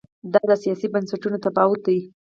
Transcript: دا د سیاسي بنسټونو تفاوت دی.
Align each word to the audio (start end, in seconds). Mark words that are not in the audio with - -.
دا 0.33 0.39
د 0.49 0.51
سیاسي 0.63 0.87
بنسټونو 0.93 1.37
تفاوت 1.45 1.81
دی. 1.87 1.99